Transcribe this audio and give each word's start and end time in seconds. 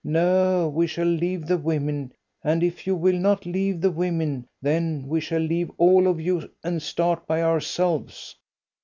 No, 0.03 0.67
we 0.67 0.87
shall 0.87 1.05
leave 1.05 1.45
the 1.45 1.59
women, 1.59 2.11
and 2.43 2.63
if 2.63 2.87
you 2.87 2.95
will 2.95 3.19
not 3.19 3.45
leave 3.45 3.81
the 3.81 3.91
women, 3.91 4.47
then 4.59 5.07
we 5.07 5.19
shall 5.21 5.37
leave 5.39 5.69
all 5.77 6.07
of 6.07 6.19
you 6.19 6.49
and 6.63 6.81
start 6.81 7.27
by 7.27 7.43
ourselves." 7.43 8.35